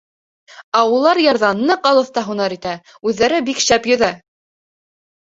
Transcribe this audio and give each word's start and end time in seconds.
Ә 0.77 0.79
улар 0.93 1.19
ярҙан 1.23 1.59
ныҡ 1.71 1.83
алыҫта 1.89 2.23
һунар 2.29 2.55
итә, 2.55 2.73
үҙҙәре 3.11 3.43
бик 3.51 3.61
шәп 3.67 3.85
йөҙә. 3.91 4.09